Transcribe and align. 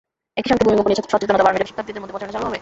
একই 0.39 0.49
সঙ্গে 0.49 0.65
ভূমিকম্প 0.67 0.87
নিয়ে 0.89 0.99
সচেতনতা 1.13 1.45
বাড়ানোর 1.45 1.57
জন্য 1.59 1.69
শিক্ষার্থীদের 1.69 2.01
মধ্যে 2.01 2.13
প্রচারণা 2.13 2.33
চালানো 2.35 2.49
হবে। 2.49 2.59